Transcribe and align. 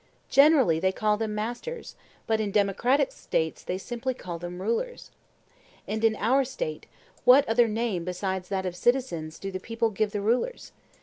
Generally 0.29 0.79
they 0.79 0.91
call 0.91 1.15
them 1.15 1.35
masters, 1.35 1.95
but 2.25 2.39
in 2.41 2.49
democratic 2.49 3.11
States 3.11 3.63
they 3.63 3.77
simply 3.77 4.15
call 4.15 4.39
them 4.39 4.59
rulers. 4.59 5.11
And 5.87 6.03
in 6.03 6.15
our 6.15 6.43
State 6.43 6.87
what 7.23 7.47
other 7.47 7.67
name 7.67 8.03
besides 8.03 8.49
that 8.49 8.65
of 8.65 8.75
citizens 8.75 9.37
do 9.37 9.51
the 9.51 9.59
people 9.59 9.91
give 9.91 10.09
the 10.09 10.19
rulers? 10.21 10.71